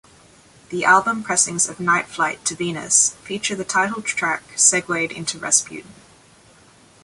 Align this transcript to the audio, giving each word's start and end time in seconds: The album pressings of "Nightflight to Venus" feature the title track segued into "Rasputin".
The 0.69 0.83
album 0.83 1.21
pressings 1.21 1.69
of 1.69 1.77
"Nightflight 1.77 2.43
to 2.45 2.55
Venus" 2.55 3.11
feature 3.23 3.53
the 3.53 3.63
title 3.63 4.01
track 4.01 4.41
segued 4.55 5.11
into 5.11 5.37
"Rasputin". 5.37 5.93